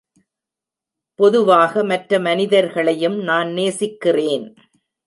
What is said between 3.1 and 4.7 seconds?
நான் நேசிக்கிறேன்.